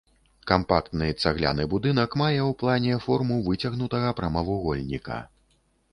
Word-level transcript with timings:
Кампактны 0.51 1.09
цагляны 1.25 1.67
будынак 1.73 2.17
мае 2.21 2.37
ў 2.45 2.51
плане 2.63 2.97
форму 3.07 3.37
выцягнутага 3.49 4.09
прамавугольніка. 4.21 5.25